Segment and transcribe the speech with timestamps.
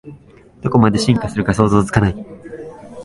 [0.63, 2.25] どこまで進化するか想像つかない